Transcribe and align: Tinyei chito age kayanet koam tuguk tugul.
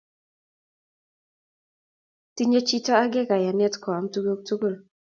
Tinyei 2.35 2.65
chito 2.67 2.91
age 3.03 3.21
kayanet 3.29 3.75
koam 3.83 4.05
tuguk 4.13 4.39
tugul. 4.47 4.75